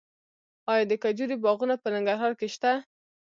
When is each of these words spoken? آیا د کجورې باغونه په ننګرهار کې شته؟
آیا 0.71 0.83
د 0.87 0.93
کجورې 1.03 1.35
باغونه 1.43 1.75
په 1.79 1.87
ننګرهار 1.93 2.33
کې 2.39 2.47
شته؟ 2.55 2.71